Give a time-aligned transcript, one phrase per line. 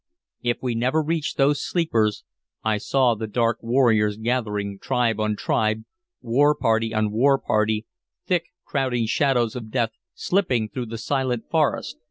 [0.41, 2.23] If we never reached those sleepers
[2.63, 5.83] I saw the dark warriors gathering, tribe on tribe,
[6.21, 7.85] war party on war party,
[8.25, 11.99] thick crowding shadows of death, slipping though the silent forest...